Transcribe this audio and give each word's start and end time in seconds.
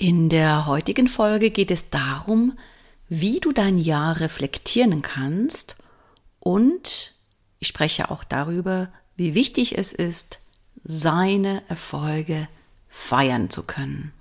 In 0.00 0.30
der 0.30 0.64
heutigen 0.64 1.08
Folge 1.08 1.50
geht 1.50 1.70
es 1.70 1.90
darum, 1.90 2.56
wie 3.10 3.38
du 3.38 3.52
dein 3.52 3.76
Jahr 3.76 4.18
reflektieren 4.18 5.02
kannst 5.02 5.76
und 6.38 7.12
ich 7.58 7.68
spreche 7.68 8.10
auch 8.10 8.24
darüber, 8.24 8.88
wie 9.16 9.34
wichtig 9.34 9.76
es 9.76 9.92
ist, 9.92 10.38
seine 10.84 11.62
Erfolge 11.68 12.48
feiern 12.88 13.50
zu 13.50 13.64
können. 13.64 14.14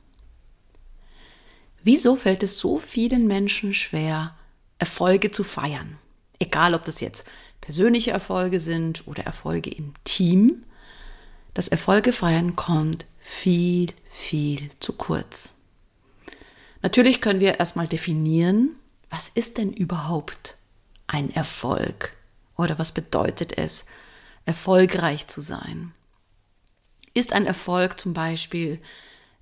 Wieso 1.81 2.17
fällt 2.17 2.43
es 2.43 2.59
so 2.59 2.77
vielen 2.77 3.25
Menschen 3.25 3.73
schwer, 3.73 4.35
Erfolge 4.79 5.31
zu 5.31 5.45
feiern? 5.45 5.97
Egal, 6.39 6.73
ob 6.73 6.83
das 6.83 6.99
jetzt 6.99 7.25
persönliche 7.61 8.11
Erfolge 8.11 8.59
sind 8.59 9.07
oder 9.07 9.23
Erfolge 9.23 9.69
im 9.69 9.93
Team. 10.03 10.65
Das 11.53 11.69
Erfolge 11.69 12.11
feiern 12.11 12.57
kommt 12.57 13.05
viel, 13.17 13.93
viel 14.09 14.71
zu 14.79 14.97
kurz. 14.97 15.58
Natürlich 16.81 17.21
können 17.21 17.41
wir 17.41 17.59
erstmal 17.59 17.87
definieren, 17.87 18.75
was 19.09 19.27
ist 19.27 19.57
denn 19.57 19.73
überhaupt 19.73 20.55
ein 21.07 21.29
Erfolg 21.31 22.15
oder 22.55 22.79
was 22.79 22.91
bedeutet 22.91 23.57
es, 23.57 23.85
erfolgreich 24.45 25.27
zu 25.27 25.41
sein. 25.41 25.93
Ist 27.13 27.33
ein 27.33 27.45
Erfolg 27.45 27.99
zum 27.99 28.13
Beispiel, 28.13 28.79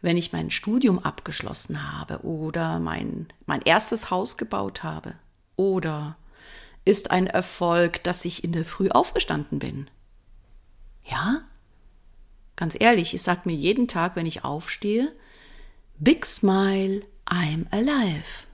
wenn 0.02 0.18
ich 0.18 0.34
mein 0.34 0.52
Studium 0.52 1.00
abgeschlossen 1.00 1.92
habe 1.92 2.24
oder 2.24 2.80
mein, 2.80 3.28
mein 3.46 3.62
erstes 3.62 4.10
Haus 4.10 4.38
gebaut 4.38 4.84
habe? 4.84 5.16
Oder 5.56 6.16
ist 6.86 7.12
ein 7.12 7.28
Erfolg, 7.28 8.04
dass 8.04 8.26
ich 8.26 8.44
in 8.44 8.52
der 8.52 8.66
Früh 8.66 8.90
aufgestanden 8.90 9.60
bin? 9.60 9.90
Ja? 11.04 11.42
Ganz 12.56 12.76
ehrlich, 12.80 13.14
ich 13.14 13.22
sage 13.22 13.42
mir 13.46 13.56
jeden 13.56 13.88
Tag, 13.88 14.16
wenn 14.16 14.26
ich 14.26 14.44
aufstehe, 14.44 15.12
Big 16.00 16.26
Smile, 16.26 17.04
I'm 17.30 17.66
alive. 17.72 18.46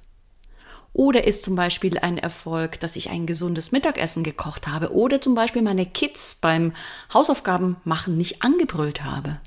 Oder 0.94 1.26
ist 1.26 1.44
zum 1.44 1.56
Beispiel 1.56 1.98
ein 1.98 2.20
Erfolg, 2.20 2.80
dass 2.80 2.96
ich 2.96 3.10
ein 3.10 3.26
gesundes 3.26 3.72
Mittagessen 3.72 4.24
gekocht 4.24 4.68
habe 4.68 4.94
oder 4.94 5.22
zum 5.22 5.34
Beispiel 5.34 5.64
meine 5.64 5.88
Kids 5.88 6.36
beim 6.36 6.74
Hausaufgaben 7.12 7.78
machen 7.84 8.16
nicht 8.16 8.44
angebrüllt 8.44 9.04
habe. 9.04 9.40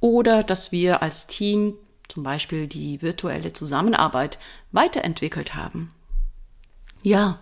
Oder 0.00 0.42
dass 0.42 0.72
wir 0.72 1.00
als 1.00 1.28
Team 1.28 1.74
zum 2.08 2.24
Beispiel 2.24 2.66
die 2.66 3.00
virtuelle 3.02 3.52
Zusammenarbeit 3.52 4.38
weiterentwickelt 4.72 5.54
haben. 5.54 5.94
Ja, 7.04 7.38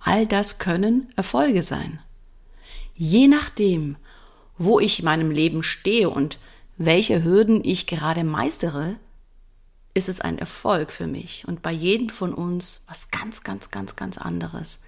all 0.00 0.24
das 0.26 0.58
können 0.60 1.12
Erfolge 1.16 1.64
sein. 1.64 2.00
Je 2.94 3.26
nachdem, 3.26 3.96
wo 4.56 4.78
ich 4.78 5.00
in 5.00 5.04
meinem 5.06 5.32
Leben 5.32 5.64
stehe 5.64 6.08
und 6.08 6.38
welche 6.76 7.24
Hürden 7.24 7.62
ich 7.64 7.88
gerade 7.88 8.22
meistere, 8.22 8.96
ist 9.94 10.08
es 10.08 10.20
ein 10.20 10.38
Erfolg 10.38 10.90
für 10.90 11.06
mich 11.06 11.46
und 11.46 11.62
bei 11.62 11.72
jedem 11.72 12.08
von 12.08 12.34
uns 12.34 12.84
was 12.88 13.10
ganz, 13.10 13.42
ganz, 13.42 13.70
ganz, 13.70 13.96
ganz 13.96 14.18
anderes. 14.18 14.80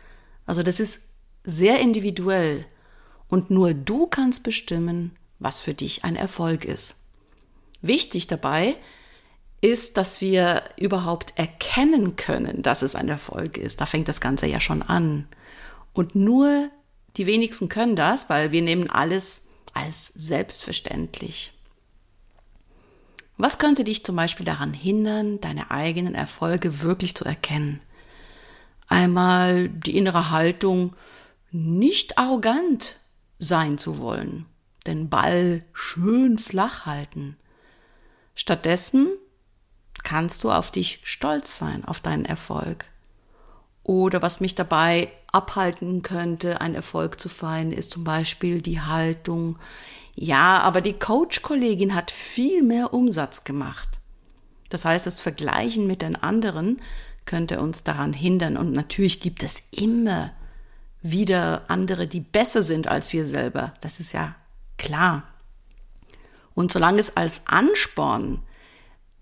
Also 0.45 0.63
das 0.63 0.81
ist 0.81 1.01
sehr 1.45 1.81
individuell 1.81 2.67
und 3.29 3.51
nur 3.51 3.73
du 3.73 4.07
kannst 4.07 4.43
bestimmen, 4.43 5.17
was 5.39 5.61
für 5.61 5.75
dich 5.75 6.05
ein 6.05 6.17
Erfolg 6.17 6.65
ist. 6.65 6.97
Wichtig 7.83 8.27
dabei 8.27 8.77
ist, 9.61 9.97
dass 9.97 10.21
wir 10.21 10.65
überhaupt 10.77 11.35
erkennen 11.37 12.17
können, 12.17 12.63
dass 12.63 12.83
es 12.83 12.95
ein 12.95 13.09
Erfolg 13.09 13.59
ist. 13.59 13.81
Da 13.81 13.87
fängt 13.87 14.09
das 14.09 14.21
Ganze 14.21 14.47
ja 14.47 14.61
schon 14.61 14.83
an. 14.83 15.29
Und 15.93 16.15
nur 16.15 16.69
die 17.17 17.27
wenigsten 17.27 17.69
können 17.69 17.97
das, 17.97 18.29
weil 18.29 18.53
wir 18.53 18.63
nehmen 18.63 18.91
alles 18.91 19.49
als 19.73 20.09
selbstverständlich. 20.09 21.53
Was 23.37 23.59
könnte 23.59 23.85
dich 23.85 24.05
zum 24.05 24.17
Beispiel 24.17 24.47
daran 24.47 24.73
hindern, 24.73 25.41
deine 25.41 25.71
eigenen 25.71 26.15
Erfolge 26.15 26.81
wirklich 26.83 27.15
zu 27.15 27.25
erkennen? 27.25 27.81
Einmal 28.89 29.69
die 29.69 29.97
innere 29.97 30.31
Haltung, 30.31 30.95
nicht 31.51 32.19
arrogant 32.19 32.97
sein 33.39 33.79
zu 33.79 33.99
wollen, 33.99 34.47
den 34.87 35.09
Ball 35.09 35.65
schön 35.73 36.39
flach 36.39 36.87
halten. 36.87 37.37
Stattdessen 38.35 39.09
kannst 40.03 40.45
du 40.45 40.51
auf 40.51 40.71
dich 40.71 41.01
stolz 41.03 41.57
sein, 41.57 41.85
auf 41.85 42.01
deinen 42.01 42.25
Erfolg. 42.25 42.87
Oder 43.87 44.21
was 44.21 44.41
mich 44.41 44.57
dabei 44.57 45.13
abhalten 45.31 46.03
könnte, 46.03 46.61
einen 46.61 46.75
Erfolg 46.75 47.21
zu 47.21 47.29
feiern, 47.29 47.71
ist 47.71 47.93
zum 47.93 48.03
Beispiel 48.03 48.61
die 48.61 48.81
Haltung, 48.81 49.61
ja, 50.17 50.59
aber 50.59 50.81
die 50.81 50.95
Coach-Kollegin 50.95 51.95
hat 51.95 52.11
viel 52.11 52.65
mehr 52.65 52.93
Umsatz 52.93 53.45
gemacht. 53.45 53.89
Das 54.71 54.85
heißt, 54.85 55.07
das 55.07 55.21
Vergleichen 55.21 55.87
mit 55.87 56.03
den 56.03 56.17
anderen 56.17 56.83
könnte 57.27 57.61
uns 57.61 57.85
daran 57.85 58.13
hindern. 58.13 58.57
Und 58.57 58.73
natürlich 58.73 59.21
gibt 59.21 59.45
es 59.45 59.63
immer 59.71 60.33
wieder 61.01 61.63
andere, 61.69 62.09
die 62.09 62.19
besser 62.19 62.65
sind 62.65 62.89
als 62.89 63.13
wir 63.13 63.25
selber. 63.25 63.73
Das 63.83 64.01
ist 64.01 64.13
ja 64.13 64.35
klar. 64.79 65.23
Und 66.57 66.73
solange 66.73 66.99
es 66.99 67.17
als 67.17 67.47
Ansporn 67.47 68.43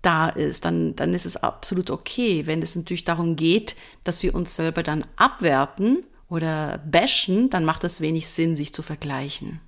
da 0.05 0.29
ist, 0.29 0.65
dann, 0.65 0.95
dann 0.95 1.13
ist 1.13 1.25
es 1.25 1.37
absolut 1.37 1.89
okay. 1.89 2.45
Wenn 2.45 2.61
es 2.61 2.75
natürlich 2.75 3.05
darum 3.05 3.35
geht, 3.35 3.75
dass 4.03 4.23
wir 4.23 4.35
uns 4.35 4.55
selber 4.55 4.83
dann 4.83 5.05
abwerten 5.15 6.05
oder 6.29 6.79
bashen, 6.89 7.49
dann 7.49 7.65
macht 7.65 7.83
es 7.83 8.01
wenig 8.01 8.27
Sinn, 8.27 8.55
sich 8.55 8.73
zu 8.73 8.81
vergleichen. 8.81 9.59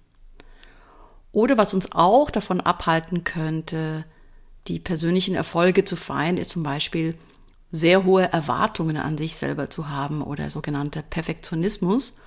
Oder 1.31 1.57
was 1.57 1.73
uns 1.73 1.91
auch 1.91 2.31
davon 2.31 2.61
abhalten 2.61 3.23
könnte, 3.23 4.05
die 4.67 4.79
persönlichen 4.79 5.35
Erfolge 5.35 5.85
zu 5.85 5.95
feiern, 5.95 6.37
ist 6.37 6.49
zum 6.49 6.63
Beispiel 6.63 7.15
sehr 7.69 8.05
hohe 8.05 8.31
Erwartungen 8.31 8.97
an 8.97 9.17
sich 9.17 9.35
selber 9.35 9.69
zu 9.69 9.89
haben 9.89 10.21
oder 10.21 10.49
sogenannter 10.49 11.01
Perfektionismus. 11.01 12.19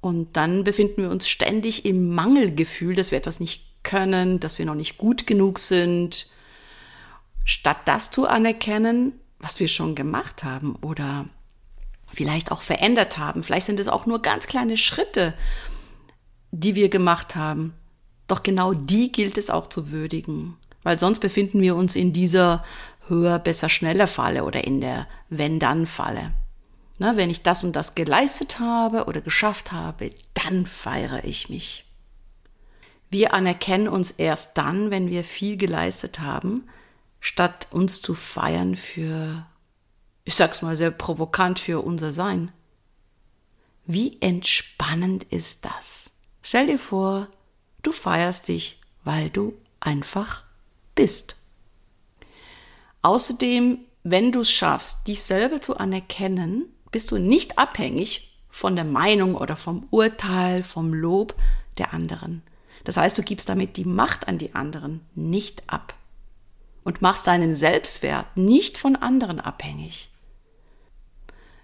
Und 0.00 0.36
dann 0.36 0.64
befinden 0.64 1.02
wir 1.02 1.10
uns 1.10 1.28
ständig 1.28 1.84
im 1.84 2.14
Mangelgefühl, 2.14 2.94
dass 2.94 3.10
wir 3.10 3.18
etwas 3.18 3.40
nicht 3.40 3.64
können, 3.82 4.40
dass 4.40 4.58
wir 4.58 4.66
noch 4.66 4.74
nicht 4.74 4.98
gut 4.98 5.26
genug 5.26 5.58
sind. 5.58 6.26
Statt 7.46 7.78
das 7.84 8.10
zu 8.10 8.26
anerkennen, 8.26 9.12
was 9.38 9.60
wir 9.60 9.68
schon 9.68 9.94
gemacht 9.94 10.42
haben 10.42 10.74
oder 10.82 11.26
vielleicht 12.12 12.50
auch 12.50 12.60
verändert 12.60 13.18
haben. 13.18 13.44
Vielleicht 13.44 13.66
sind 13.66 13.78
es 13.78 13.86
auch 13.86 14.04
nur 14.04 14.20
ganz 14.20 14.48
kleine 14.48 14.76
Schritte, 14.76 15.32
die 16.50 16.74
wir 16.74 16.88
gemacht 16.88 17.36
haben. 17.36 17.72
Doch 18.26 18.42
genau 18.42 18.74
die 18.74 19.12
gilt 19.12 19.38
es 19.38 19.48
auch 19.48 19.68
zu 19.68 19.92
würdigen, 19.92 20.56
weil 20.82 20.98
sonst 20.98 21.20
befinden 21.20 21.60
wir 21.60 21.76
uns 21.76 21.94
in 21.94 22.12
dieser 22.12 22.64
höher, 23.06 23.38
besser, 23.38 23.68
schneller 23.68 24.08
Falle 24.08 24.42
oder 24.42 24.64
in 24.64 24.80
der 24.80 25.06
Wenn-Dann-Falle. 25.30 26.32
Na, 26.98 27.16
wenn 27.16 27.30
ich 27.30 27.42
das 27.42 27.62
und 27.62 27.76
das 27.76 27.94
geleistet 27.94 28.58
habe 28.58 29.04
oder 29.04 29.20
geschafft 29.20 29.70
habe, 29.70 30.10
dann 30.34 30.66
feiere 30.66 31.22
ich 31.22 31.48
mich. 31.48 31.84
Wir 33.08 33.34
anerkennen 33.34 33.86
uns 33.86 34.10
erst 34.10 34.58
dann, 34.58 34.90
wenn 34.90 35.10
wir 35.10 35.22
viel 35.22 35.56
geleistet 35.56 36.18
haben, 36.18 36.66
statt 37.26 37.68
uns 37.70 38.02
zu 38.02 38.14
feiern 38.14 38.76
für, 38.76 39.46
ich 40.24 40.34
sag's 40.34 40.62
mal 40.62 40.76
sehr 40.76 40.90
provokant, 40.90 41.58
für 41.58 41.84
unser 41.84 42.12
Sein. 42.12 42.52
Wie 43.84 44.20
entspannend 44.20 45.24
ist 45.24 45.64
das? 45.64 46.10
Stell 46.42 46.66
dir 46.66 46.78
vor, 46.78 47.28
Du 47.86 47.92
feierst 47.92 48.48
dich, 48.48 48.80
weil 49.04 49.30
du 49.30 49.54
einfach 49.78 50.42
bist. 50.96 51.36
Außerdem, 53.02 53.78
wenn 54.02 54.32
du 54.32 54.40
es 54.40 54.50
schaffst, 54.50 55.06
dich 55.06 55.22
selber 55.22 55.60
zu 55.60 55.76
anerkennen, 55.76 56.64
bist 56.90 57.12
du 57.12 57.18
nicht 57.18 57.58
abhängig 57.58 58.40
von 58.48 58.74
der 58.74 58.84
Meinung 58.84 59.36
oder 59.36 59.54
vom 59.54 59.86
Urteil, 59.92 60.64
vom 60.64 60.92
Lob 60.92 61.36
der 61.78 61.94
anderen. 61.94 62.42
Das 62.82 62.96
heißt, 62.96 63.16
du 63.16 63.22
gibst 63.22 63.48
damit 63.48 63.76
die 63.76 63.84
Macht 63.84 64.26
an 64.26 64.38
die 64.38 64.56
anderen 64.56 65.06
nicht 65.14 65.62
ab 65.68 65.94
und 66.86 67.02
machst 67.02 67.26
deinen 67.26 67.56
Selbstwert 67.56 68.36
nicht 68.36 68.78
von 68.78 68.94
anderen 68.94 69.40
abhängig. 69.40 70.08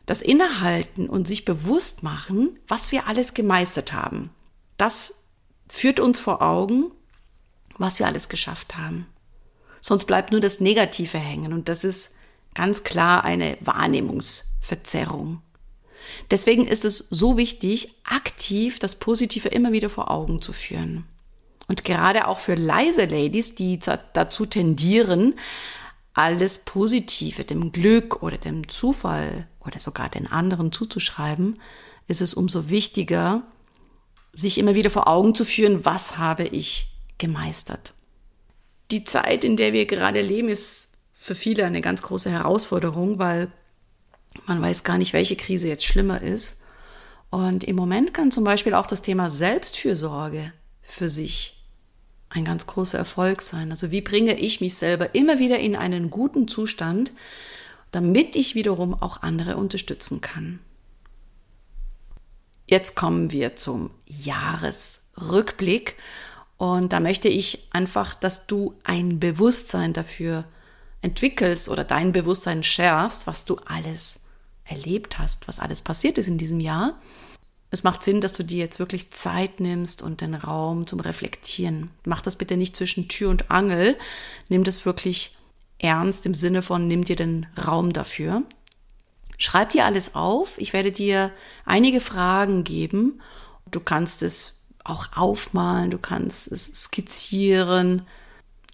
Das 0.04 0.20
Innehalten 0.20 1.08
und 1.08 1.28
sich 1.28 1.44
bewusst 1.44 2.02
machen, 2.02 2.58
was 2.66 2.90
wir 2.90 3.06
alles 3.06 3.32
gemeistert 3.32 3.92
haben, 3.92 4.30
das 4.78 5.28
führt 5.69 6.00
uns 6.00 6.19
vor 6.19 6.42
Augen, 6.42 6.90
was 7.78 8.00
wir 8.00 8.06
alles 8.06 8.28
geschafft 8.28 8.76
haben. 8.76 9.06
Sonst 9.80 10.06
bleibt 10.06 10.32
nur 10.32 10.40
das 10.40 10.58
Negative 10.58 11.19
hängen 11.19 11.52
und 11.52 11.68
das 11.68 11.84
ist 11.84 12.16
ganz 12.54 12.82
klar 12.82 13.25
eine 13.25 13.56
Wahrnehmungsverzerrung. 13.60 15.40
Deswegen 16.32 16.66
ist 16.66 16.84
es 16.84 17.06
so 17.10 17.36
wichtig, 17.36 17.94
aktiv 18.02 18.80
das 18.80 18.96
Positive 18.96 19.48
immer 19.48 19.70
wieder 19.70 19.88
vor 19.88 20.10
Augen 20.10 20.42
zu 20.42 20.52
führen. 20.52 21.06
Und 21.69 21.85
gerade 21.85 22.26
auch 22.26 22.41
für 22.41 22.55
leise 22.55 23.05
Ladies, 23.05 23.55
die 23.55 23.79
dazu 23.79 24.47
tendieren, 24.47 25.35
alles 26.14 26.59
Positive, 26.61 27.44
dem 27.44 27.73
Glück 27.73 28.23
oder 28.23 28.37
dem 28.37 28.69
Zufall 28.69 29.49
oder 29.61 29.81
sogar 29.81 30.09
den 30.09 30.26
anderen 30.26 30.73
zuzuschreiben, 30.73 31.59
ist 32.09 32.20
es 32.20 32.35
umso 32.35 32.69
wichtiger, 32.69 33.43
sich 34.32 34.59
immer 34.59 34.75
wieder 34.75 34.91
vor 34.91 35.09
Augen 35.09 35.35
zu 35.35 35.44
führen, 35.44 35.85
was 35.85 36.19
habe 36.19 36.44
ich 36.44 36.88
gemeistert. 37.19 37.94
Die 38.91 39.05
Zeit, 39.05 39.44
in 39.44 39.56
der 39.56 39.73
wir 39.73 39.87
gerade 39.87 40.20
leben, 40.20 40.49
ist 40.49 40.91
für 41.12 41.35
viele 41.35 41.64
eine 41.64 41.81
ganz 41.81 42.03
große 42.03 42.31
Herausforderung, 42.31 43.19
weil 43.19 43.50
man 44.47 44.61
weiß 44.61 44.85
gar 44.85 44.99
nicht, 44.99 45.12
welche 45.12 45.37
Krise 45.37 45.69
jetzt 45.69 45.85
schlimmer 45.85 46.20
ist. 46.20 46.62
Und 47.31 47.64
im 47.64 47.76
Moment 47.76 48.12
kann 48.12 48.31
zum 48.31 48.44
Beispiel 48.44 48.75
auch 48.75 48.87
das 48.87 49.03
Thema 49.03 49.31
Selbstfürsorge 49.31 50.53
für 50.82 51.08
sich 51.08 51.62
ein 52.29 52.44
ganz 52.44 52.67
großer 52.67 52.99
Erfolg 52.99 53.43
sein. 53.43 53.70
Also 53.70 53.90
wie 53.90 54.00
bringe 54.00 54.38
ich 54.38 54.61
mich 54.61 54.75
selber 54.76 55.14
immer 55.14 55.38
wieder 55.38 55.58
in 55.58 55.76
einen 55.76 56.11
guten 56.11 56.49
Zustand, 56.49 57.12
damit 57.90 58.37
ich 58.37 58.55
wiederum 58.55 58.94
auch 58.94 59.23
andere 59.23 59.56
unterstützen 59.56 60.20
kann. 60.20 60.58
Jetzt 62.67 62.96
kommen 62.96 63.32
wir 63.32 63.55
zum 63.56 63.90
Jahresrückblick 64.06 65.96
und 66.56 66.93
da 66.93 67.00
möchte 67.00 67.28
ich 67.28 67.69
einfach, 67.73 68.14
dass 68.14 68.46
du 68.46 68.75
ein 68.85 69.20
Bewusstsein 69.20 69.93
dafür 69.93 70.44
entwickelst 71.02 71.69
oder 71.69 71.85
dein 71.85 72.12
Bewusstsein 72.12 72.62
schärfst, 72.62 73.26
was 73.26 73.44
du 73.44 73.56
alles 73.67 74.20
erlebt 74.64 75.19
hast, 75.19 75.49
was 75.49 75.58
alles 75.58 75.82
passiert 75.82 76.17
ist 76.17 76.28
in 76.28 76.38
diesem 76.38 76.61
Jahr 76.61 76.99
es 77.72 77.84
macht 77.84 78.04
Sinn, 78.04 78.20
dass 78.20 78.34
du 78.34 78.44
dir 78.44 78.58
jetzt 78.58 78.78
wirklich 78.78 79.10
Zeit 79.10 79.58
nimmst 79.58 80.02
und 80.02 80.20
den 80.20 80.34
Raum 80.34 80.86
zum 80.86 81.00
Reflektieren. 81.00 81.90
Mach 82.04 82.20
das 82.20 82.36
bitte 82.36 82.58
nicht 82.58 82.76
zwischen 82.76 83.08
Tür 83.08 83.30
und 83.30 83.50
Angel. 83.50 83.96
Nimm 84.50 84.62
das 84.62 84.84
wirklich 84.84 85.34
ernst 85.78 86.26
im 86.26 86.34
Sinne 86.34 86.60
von, 86.60 86.86
nimm 86.86 87.02
dir 87.02 87.16
den 87.16 87.46
Raum 87.66 87.94
dafür. 87.94 88.42
Schreib 89.38 89.70
dir 89.70 89.86
alles 89.86 90.14
auf. 90.14 90.58
Ich 90.58 90.74
werde 90.74 90.92
dir 90.92 91.32
einige 91.64 92.00
Fragen 92.00 92.62
geben. 92.62 93.22
Du 93.70 93.80
kannst 93.80 94.22
es 94.22 94.60
auch 94.84 95.16
aufmalen, 95.16 95.90
du 95.90 95.98
kannst 95.98 96.52
es 96.52 96.66
skizzieren. 96.75 98.02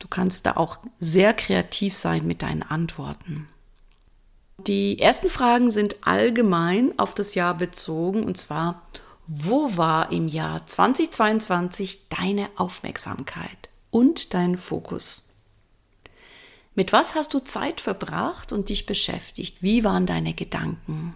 Du 0.00 0.08
kannst 0.08 0.44
da 0.44 0.56
auch 0.56 0.78
sehr 0.98 1.34
kreativ 1.34 1.96
sein 1.96 2.26
mit 2.26 2.42
deinen 2.42 2.64
Antworten. 2.64 3.48
Die 4.66 4.98
ersten 4.98 5.28
Fragen 5.28 5.70
sind 5.70 5.96
allgemein 6.06 6.98
auf 6.98 7.14
das 7.14 7.34
Jahr 7.34 7.56
bezogen 7.56 8.24
und 8.24 8.36
zwar, 8.36 8.82
wo 9.26 9.76
war 9.76 10.10
im 10.10 10.26
Jahr 10.26 10.66
2022 10.66 12.08
deine 12.08 12.48
Aufmerksamkeit 12.56 13.68
und 13.90 14.34
dein 14.34 14.56
Fokus? 14.56 15.34
Mit 16.74 16.92
was 16.92 17.14
hast 17.14 17.34
du 17.34 17.38
Zeit 17.38 17.80
verbracht 17.80 18.52
und 18.52 18.68
dich 18.68 18.84
beschäftigt? 18.86 19.62
Wie 19.62 19.84
waren 19.84 20.06
deine 20.06 20.34
Gedanken? 20.34 21.14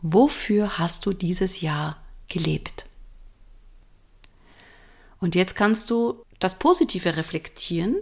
Wofür 0.00 0.78
hast 0.78 1.04
du 1.06 1.12
dieses 1.12 1.60
Jahr 1.60 1.96
gelebt? 2.28 2.86
Und 5.20 5.34
jetzt 5.34 5.54
kannst 5.54 5.90
du 5.90 6.22
das 6.38 6.58
Positive 6.58 7.16
reflektieren 7.16 7.96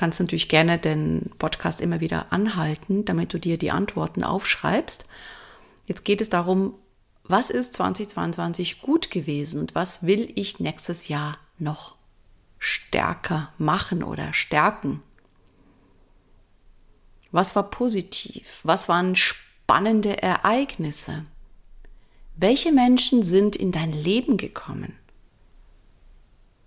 kannst 0.00 0.18
natürlich 0.18 0.48
gerne 0.48 0.78
den 0.78 1.30
Podcast 1.36 1.82
immer 1.82 2.00
wieder 2.00 2.32
anhalten, 2.32 3.04
damit 3.04 3.34
du 3.34 3.38
dir 3.38 3.58
die 3.58 3.70
Antworten 3.70 4.24
aufschreibst. 4.24 5.04
Jetzt 5.84 6.06
geht 6.06 6.22
es 6.22 6.30
darum, 6.30 6.72
was 7.24 7.50
ist 7.50 7.74
2022 7.74 8.80
gut 8.80 9.10
gewesen 9.10 9.60
und 9.60 9.74
was 9.74 10.06
will 10.06 10.32
ich 10.36 10.58
nächstes 10.58 11.08
Jahr 11.08 11.36
noch 11.58 11.96
stärker 12.58 13.52
machen 13.58 14.02
oder 14.02 14.32
stärken? 14.32 15.02
Was 17.30 17.54
war 17.54 17.68
positiv? 17.68 18.60
Was 18.62 18.88
waren 18.88 19.16
spannende 19.16 20.22
Ereignisse? 20.22 21.26
Welche 22.36 22.72
Menschen 22.72 23.22
sind 23.22 23.54
in 23.54 23.70
dein 23.70 23.92
Leben 23.92 24.38
gekommen? 24.38 24.96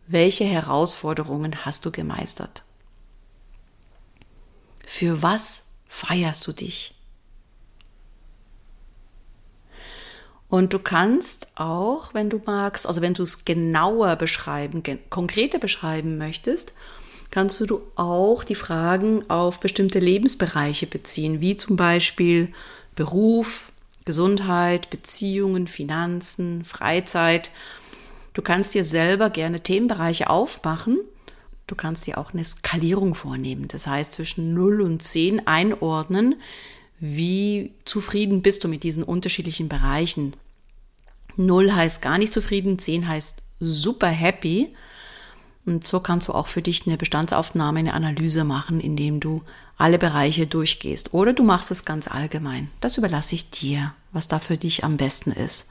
Welche 0.06 0.46
Herausforderungen 0.46 1.66
hast 1.66 1.88
du 1.88 1.90
gemeistert? 1.90 2.64
Für 4.84 5.22
was 5.22 5.66
feierst 5.88 6.46
du 6.48 6.52
dich? 6.52 6.94
Und 10.50 10.72
du 10.74 10.78
kannst 10.78 11.48
auch, 11.56 12.14
wenn 12.14 12.30
du 12.30 12.40
magst, 12.46 12.86
also 12.86 13.02
wenn 13.02 13.16
du 13.16 13.24
es 13.24 13.44
genauer 13.44 14.16
beschreiben, 14.18 14.84
konkreter 15.10 15.58
beschreiben 15.58 16.20
möchtest, 16.20 16.74
kannst 17.32 17.60
du 17.60 17.82
auch 17.96 18.44
die 18.44 18.54
Fragen 18.54 19.28
auf 19.32 19.60
bestimmte 19.60 19.98
Lebensbereiche 19.98 20.86
beziehen, 20.86 21.42
wie 21.42 21.58
zum 21.58 21.76
Beispiel 21.76 22.54
Beruf, 22.94 23.72
Gesundheit, 24.06 24.92
Beziehungen, 24.92 25.66
Finanzen, 25.66 26.64
Freizeit. 26.64 27.50
Du 28.34 28.44
kannst 28.44 28.76
dir 28.76 28.84
selber 28.84 29.32
gerne 29.32 29.62
Themenbereiche 29.62 30.30
aufmachen 30.30 31.00
Du 31.68 31.76
kannst 31.76 32.08
dir 32.08 32.18
auch 32.18 32.34
eine 32.34 32.44
Skalierung 32.44 33.16
vornehmen. 33.16 33.68
Das 33.68 33.88
heißt, 33.88 34.14
zwischen 34.14 34.54
0 34.54 34.82
und 34.82 35.02
10 35.02 35.48
einordnen, 35.48 36.36
wie 37.00 37.74
zufrieden 37.86 38.42
bist 38.42 38.64
du 38.64 38.68
mit 38.68 38.84
diesen 38.84 39.04
unterschiedlichen 39.04 39.70
Bereichen. 39.70 40.36
0 41.38 41.74
heißt 41.74 42.02
gar 42.02 42.18
nicht 42.18 42.34
zufrieden, 42.34 42.80
10 42.80 43.08
heißt 43.08 43.42
super 43.60 44.08
happy. 44.08 44.74
Und 45.66 45.88
so 45.88 46.02
kannst 46.02 46.28
du 46.28 46.34
auch 46.34 46.48
für 46.48 46.62
dich 46.62 46.86
eine 46.86 46.98
Bestandsaufnahme, 46.98 47.80
eine 47.80 47.94
Analyse 47.94 48.44
machen, 48.44 48.82
indem 48.82 49.20
du 49.22 49.42
alle 49.78 49.98
Bereiche 49.98 50.46
durchgehst. 50.46 51.14
Oder 51.14 51.34
du 51.34 51.44
machst 51.44 51.72
es 51.72 51.86
ganz 51.86 52.08
allgemein. 52.08 52.70
Das 52.82 52.98
überlasse 52.98 53.36
ich 53.36 53.50
dir, 53.50 53.94
was 54.12 54.28
da 54.28 54.40
für 54.40 54.58
dich 54.58 54.84
am 54.84 54.98
besten 54.98 55.32
ist. 55.32 55.70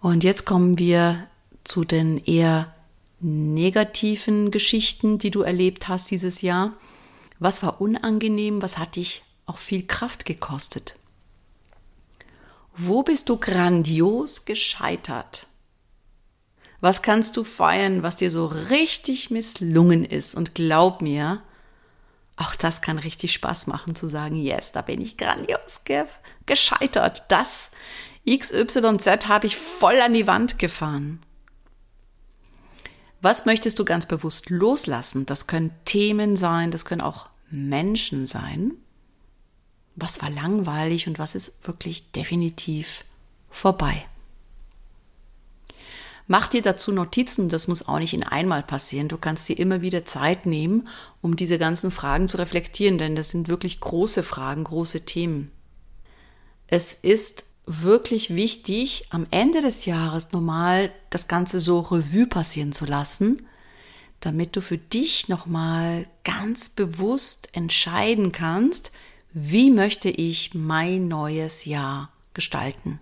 Und 0.00 0.24
jetzt 0.24 0.46
kommen 0.46 0.78
wir 0.78 1.26
zu 1.64 1.84
den 1.84 2.18
eher 2.18 2.74
negativen 3.22 4.50
Geschichten, 4.50 5.18
die 5.18 5.30
du 5.30 5.42
erlebt 5.42 5.88
hast 5.88 6.10
dieses 6.10 6.42
Jahr? 6.42 6.74
Was 7.38 7.62
war 7.62 7.80
unangenehm? 7.80 8.62
Was 8.62 8.78
hat 8.78 8.96
dich 8.96 9.22
auch 9.46 9.58
viel 9.58 9.86
Kraft 9.86 10.24
gekostet? 10.24 10.96
Wo 12.76 13.02
bist 13.02 13.28
du 13.28 13.36
grandios 13.36 14.44
gescheitert? 14.44 15.46
Was 16.80 17.02
kannst 17.02 17.36
du 17.36 17.44
feiern, 17.44 18.02
was 18.02 18.16
dir 18.16 18.30
so 18.30 18.46
richtig 18.46 19.30
misslungen 19.30 20.04
ist? 20.04 20.34
Und 20.34 20.54
glaub 20.54 21.00
mir, 21.00 21.42
auch 22.36 22.54
das 22.56 22.80
kann 22.80 22.98
richtig 22.98 23.32
Spaß 23.32 23.68
machen 23.68 23.94
zu 23.94 24.08
sagen, 24.08 24.36
yes, 24.36 24.72
da 24.72 24.82
bin 24.82 25.00
ich 25.00 25.16
grandios 25.16 25.84
ge 25.84 26.04
gescheitert. 26.46 27.24
Das 27.28 27.70
XYZ 28.28 29.28
habe 29.28 29.46
ich 29.46 29.56
voll 29.56 30.00
an 30.00 30.14
die 30.14 30.26
Wand 30.26 30.58
gefahren. 30.58 31.22
Was 33.22 33.46
möchtest 33.46 33.78
du 33.78 33.84
ganz 33.84 34.06
bewusst 34.06 34.50
loslassen? 34.50 35.26
Das 35.26 35.46
können 35.46 35.70
Themen 35.84 36.36
sein, 36.36 36.72
das 36.72 36.84
können 36.84 37.00
auch 37.00 37.28
Menschen 37.50 38.26
sein. 38.26 38.72
Was 39.94 40.20
war 40.22 40.28
langweilig 40.28 41.06
und 41.06 41.20
was 41.20 41.36
ist 41.36 41.66
wirklich 41.66 42.10
definitiv 42.10 43.04
vorbei? 43.48 44.04
Mach 46.26 46.48
dir 46.48 46.62
dazu 46.62 46.90
Notizen, 46.90 47.48
das 47.48 47.68
muss 47.68 47.86
auch 47.86 48.00
nicht 48.00 48.14
in 48.14 48.24
einmal 48.24 48.64
passieren. 48.64 49.06
Du 49.06 49.18
kannst 49.18 49.48
dir 49.48 49.58
immer 49.58 49.82
wieder 49.82 50.04
Zeit 50.04 50.44
nehmen, 50.44 50.88
um 51.20 51.36
diese 51.36 51.58
ganzen 51.58 51.92
Fragen 51.92 52.26
zu 52.26 52.38
reflektieren, 52.38 52.98
denn 52.98 53.14
das 53.14 53.30
sind 53.30 53.48
wirklich 53.48 53.78
große 53.78 54.24
Fragen, 54.24 54.64
große 54.64 55.04
Themen. 55.04 55.52
Es 56.66 56.92
ist 56.92 57.44
wirklich 57.66 58.34
wichtig, 58.34 59.06
am 59.10 59.26
Ende 59.30 59.60
des 59.60 59.84
Jahres 59.84 60.32
nochmal 60.32 60.92
das 61.10 61.28
Ganze 61.28 61.58
so 61.58 61.80
Revue 61.80 62.26
passieren 62.26 62.72
zu 62.72 62.84
lassen, 62.84 63.46
damit 64.20 64.56
du 64.56 64.60
für 64.60 64.78
dich 64.78 65.28
nochmal 65.28 66.06
ganz 66.24 66.70
bewusst 66.70 67.48
entscheiden 67.52 68.32
kannst, 68.32 68.92
wie 69.32 69.70
möchte 69.70 70.08
ich 70.10 70.54
mein 70.54 71.08
neues 71.08 71.64
Jahr 71.64 72.12
gestalten. 72.34 73.00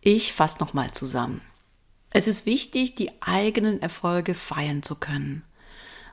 Ich 0.00 0.32
fasse 0.32 0.58
nochmal 0.58 0.92
zusammen. 0.92 1.40
Es 2.10 2.28
ist 2.28 2.46
wichtig, 2.46 2.94
die 2.94 3.10
eigenen 3.20 3.82
Erfolge 3.82 4.34
feiern 4.34 4.82
zu 4.82 4.94
können. 4.94 5.42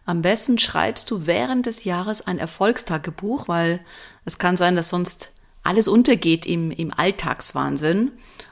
Am 0.06 0.22
besten 0.22 0.58
schreibst 0.58 1.10
du 1.12 1.28
während 1.28 1.66
des 1.66 1.84
Jahres 1.84 2.22
ein 2.22 2.40
Erfolgstagebuch, 2.40 3.48
weil 3.48 3.80
es 4.26 4.38
kann 4.38 4.58
sein, 4.58 4.76
dass 4.76 4.90
sonst 4.90 5.32
alles 5.64 5.88
untergeht 5.88 6.46
im, 6.46 6.72
im 6.72 6.94
Alltagswahnsinn 6.94 8.12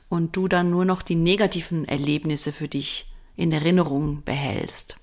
und 0.10 0.36
du 0.36 0.48
dann 0.48 0.70
nur 0.70 0.86
noch 0.86 1.02
die 1.02 1.16
negativen 1.16 1.86
Erlebnisse 1.86 2.52
für 2.52 2.68
dich 2.68 3.08
in 3.36 3.52
Erinnerung 3.52 4.24
behältst. 4.24 4.96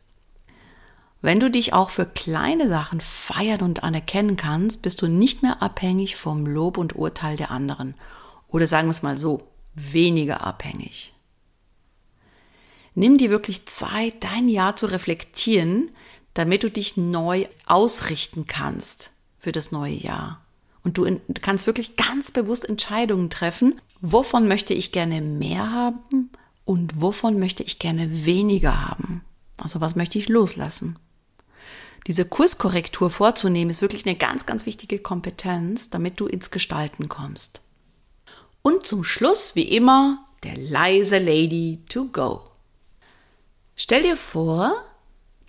Wenn 1.21 1.41
du 1.41 1.51
dich 1.51 1.73
auch 1.73 1.91
für 1.91 2.07
kleine 2.07 2.69
Sachen 2.69 3.01
feiern 3.01 3.63
und 3.63 3.83
anerkennen 3.83 4.37
kannst, 4.37 4.83
bist 4.83 5.03
du 5.03 5.09
nicht 5.09 5.43
mehr 5.43 5.63
abhängig 5.63 6.17
vom 6.17 6.47
Lob 6.47 6.79
und 6.79 6.95
Urteil 6.95 7.37
der 7.37 7.51
anderen. 7.51 7.95
Oder 8.47 8.67
sagen 8.67 8.87
wir 8.87 8.93
es 8.93 9.03
mal 9.03 9.19
so, 9.19 9.43
weniger 9.75 10.47
abhängig. 10.47 11.15
Nimm 12.95 13.19
dir 13.19 13.31
wirklich 13.31 13.67
Zeit, 13.67 14.25
dein 14.25 14.49
Jahr 14.49 14.77
zu 14.77 14.87
reflektieren, 14.87 15.91
damit 16.35 16.63
du 16.63 16.71
dich 16.71 16.97
neu 16.97 17.47
ausrichten 17.67 18.47
kannst 18.47 19.11
für 19.39 19.53
das 19.53 19.73
neue 19.73 19.95
Jahr. 19.95 20.45
Und 20.85 20.99
du 20.99 21.21
kannst 21.41 21.67
wirklich 21.67 21.97
ganz 21.97 22.31
bewusst 22.31 22.69
Entscheidungen 22.69 23.31
treffen, 23.31 23.81
wovon 24.01 24.49
möchte 24.49 24.75
ich 24.75 24.93
gerne 24.93 25.21
mehr 25.21 25.73
haben 25.73 26.31
und 26.65 27.01
wovon 27.01 27.39
möchte 27.39 27.63
ich 27.63 27.79
gerne 27.79 28.25
weniger 28.25 28.89
haben. 28.89 29.23
Also 29.57 29.81
was 29.81 29.97
möchte 29.97 30.19
ich 30.19 30.29
loslassen? 30.29 30.99
Diese 32.07 32.25
Kurskorrektur 32.25 33.11
vorzunehmen 33.11 33.71
ist 33.71 33.83
wirklich 33.83 34.07
eine 34.07 34.17
ganz, 34.17 34.47
ganz 34.47 34.67
wichtige 34.67 34.99
Kompetenz, 34.99 35.91
damit 35.91 36.21
du 36.21 36.27
ins 36.27 36.51
Gestalten 36.51 37.09
kommst. 37.09 37.61
Und 38.63 38.87
zum 38.87 39.05
Schluss, 39.05 39.57
wie 39.57 39.69
immer, 39.69 40.25
der 40.45 40.57
leise 40.57 41.19
Lady 41.19 41.83
to 41.89 42.07
go. 42.07 42.43
Stell 43.77 44.03
dir 44.03 44.17
vor, 44.17 44.73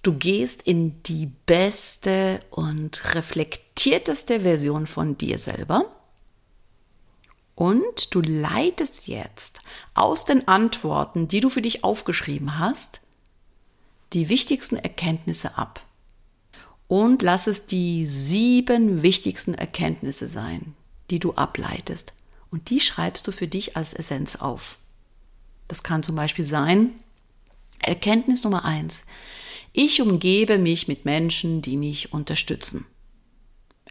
du 0.03 0.13
gehst 0.13 0.61
in 0.61 1.01
die 1.03 1.27
beste 1.45 2.39
und 2.49 3.15
reflektierteste 3.15 4.41
Version 4.41 4.87
von 4.87 5.17
dir 5.17 5.37
selber 5.37 5.85
und 7.59 8.15
du 8.15 8.21
leitest 8.21 9.07
jetzt 9.07 9.59
aus 9.93 10.23
den 10.23 10.47
Antworten, 10.47 11.27
die 11.27 11.41
du 11.41 11.49
für 11.49 11.61
dich 11.61 11.83
aufgeschrieben 11.83 12.57
hast, 12.57 13.01
die 14.13 14.29
wichtigsten 14.29 14.77
Erkenntnisse 14.77 15.57
ab. 15.57 15.85
Und 16.87 17.21
lass 17.21 17.47
es 17.47 17.65
die 17.65 18.05
sieben 18.05 19.01
wichtigsten 19.01 19.53
Erkenntnisse 19.53 20.29
sein, 20.29 20.73
die 21.11 21.19
du 21.19 21.33
ableitest. 21.33 22.13
Und 22.49 22.69
die 22.69 22.79
schreibst 22.79 23.27
du 23.27 23.33
für 23.33 23.47
dich 23.47 23.75
als 23.75 23.93
Essenz 23.93 24.37
auf. 24.37 24.77
Das 25.67 25.83
kann 25.83 26.01
zum 26.01 26.15
Beispiel 26.15 26.45
sein, 26.45 26.91
Erkenntnis 27.79 28.45
Nummer 28.45 28.63
eins. 28.63 29.05
Ich 29.71 30.01
umgebe 30.01 30.57
mich 30.57 30.87
mit 30.87 31.05
Menschen, 31.05 31.61
die 31.61 31.77
mich 31.77 32.11
unterstützen. 32.13 32.85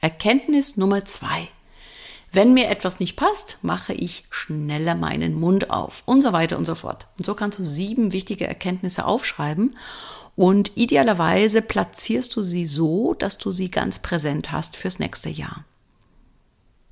Erkenntnis 0.01 0.77
Nummer 0.77 1.05
zwei. 1.05 1.49
Wenn 2.31 2.53
mir 2.53 2.69
etwas 2.69 3.01
nicht 3.01 3.17
passt, 3.17 3.59
mache 3.63 3.95
ich 3.95 4.25
schneller 4.31 4.95
meinen 4.95 5.35
Mund 5.35 5.71
auf 5.71 6.03
und 6.05 6.21
so 6.21 6.33
weiter 6.33 6.59
und 6.59 6.67
so 6.67 6.75
fort. 6.75 7.07
Und 7.17 7.25
so 7.25 7.35
kannst 7.35 7.59
du 7.59 7.65
sieben 7.65 8.13
wichtige 8.13 8.47
Erkenntnisse 8.47 9.07
aufschreiben 9.07 9.77
und 10.37 10.77
idealerweise 10.77 11.63
platzierst 11.63 12.37
du 12.37 12.43
sie 12.43 12.67
so, 12.67 13.15
dass 13.15 13.39
du 13.39 13.51
sie 13.51 13.71
ganz 13.71 14.01
präsent 14.01 14.53
hast 14.53 14.77
fürs 14.77 14.99
nächste 14.99 15.31
Jahr. 15.31 15.65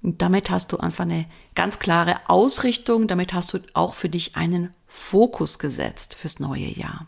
Und 0.03 0.23
damit 0.23 0.51
hast 0.51 0.73
du 0.73 0.79
einfach 0.79 1.05
eine 1.05 1.27
ganz 1.55 1.79
klare 1.79 2.21
Ausrichtung, 2.29 3.07
damit 3.07 3.33
hast 3.35 3.53
du 3.53 3.59
auch 3.75 3.95
für 3.95 4.09
dich 4.09 4.37
einen 4.37 4.73
Fokus 4.87 5.59
gesetzt 5.59 6.15
fürs 6.15 6.41
neue 6.41 6.67
Jahr. 6.67 7.07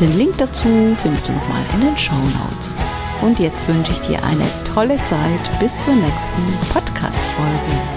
Den 0.00 0.16
Link 0.16 0.38
dazu 0.38 0.96
findest 0.96 1.28
du 1.28 1.32
nochmal 1.32 1.60
in 1.74 1.82
den 1.82 1.98
Show 1.98 2.14
Notes. 2.14 2.74
Und 3.20 3.38
jetzt 3.38 3.68
wünsche 3.68 3.92
ich 3.92 4.00
dir 4.00 4.24
eine 4.24 4.46
tolle 4.74 4.96
Zeit 5.04 5.60
bis 5.60 5.78
zur 5.78 5.94
nächsten 5.94 6.42
Podcast-Folge. 6.72 7.95